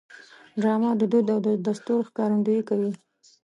[0.59, 2.91] ډرامه د دود او دستور ښکارندویي کوي